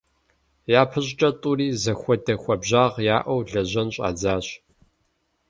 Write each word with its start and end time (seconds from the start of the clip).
ЯпэщӀыкӀэ 0.81 1.29
тӀури 1.41 1.67
зэхуэдэ 1.83 2.33
хуабжьагъ 2.41 2.97
яӀэу 3.15 3.41
лэжьэн 3.51 3.89
щӀадзащ. 3.95 4.47